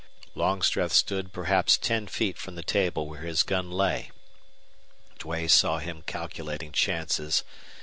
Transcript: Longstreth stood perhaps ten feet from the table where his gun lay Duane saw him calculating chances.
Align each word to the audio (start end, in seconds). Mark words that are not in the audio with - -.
Longstreth 0.33 0.93
stood 0.93 1.31
perhaps 1.31 1.77
ten 1.77 2.07
feet 2.07 2.35
from 2.39 2.55
the 2.55 2.63
table 2.63 3.07
where 3.07 3.21
his 3.21 3.43
gun 3.43 3.69
lay 3.69 4.09
Duane 5.19 5.47
saw 5.47 5.77
him 5.77 6.01
calculating 6.07 6.71
chances. 6.71 7.43